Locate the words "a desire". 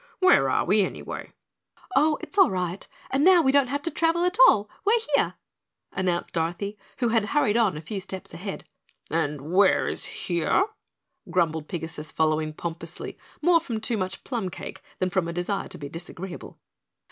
15.27-15.67